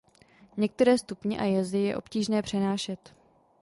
Některé 0.57 0.97
stupně 0.97 1.39
a 1.39 1.43
jezy 1.43 1.77
je 1.77 1.97
obtížné 1.97 2.41
přenášet. 2.41 3.13